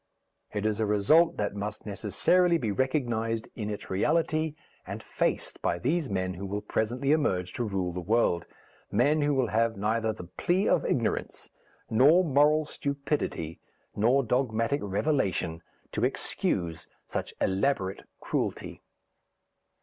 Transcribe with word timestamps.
It 0.51 0.65
is 0.65 0.79
a 0.79 0.87
result 0.87 1.37
that 1.37 1.53
must 1.53 1.85
necessarily 1.85 2.57
be 2.57 2.71
recognized 2.71 3.49
in 3.55 3.69
its 3.69 3.91
reality, 3.91 4.55
and 4.87 5.03
faced 5.03 5.61
by 5.61 5.77
these 5.77 6.09
men 6.09 6.33
who 6.33 6.47
will 6.47 6.63
presently 6.63 7.11
emerge 7.11 7.53
to 7.53 7.63
rule 7.67 7.93
the 7.93 7.99
world; 8.01 8.47
men 8.91 9.21
who 9.21 9.35
will 9.35 9.49
have 9.49 9.77
neither 9.77 10.11
the 10.11 10.23
plea 10.23 10.67
of 10.67 10.87
ignorance, 10.87 11.51
nor 11.87 12.23
moral 12.23 12.65
stupidity, 12.65 13.59
nor 13.95 14.23
dogmatic 14.23 14.79
revelation 14.81 15.61
to 15.91 16.03
excuse 16.03 16.87
such 17.05 17.35
elaborate 17.39 18.01
cruelty. 18.19 18.81